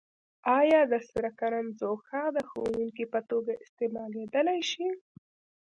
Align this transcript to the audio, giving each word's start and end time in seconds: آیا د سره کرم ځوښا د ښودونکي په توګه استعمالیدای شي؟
آیا 0.59 0.81
د 0.91 0.93
سره 1.09 1.29
کرم 1.39 1.65
ځوښا 1.79 2.23
د 2.35 2.37
ښودونکي 2.49 3.05
په 3.13 3.19
توګه 3.29 3.53
استعمالیدای 3.65 4.59
شي؟ 4.71 4.87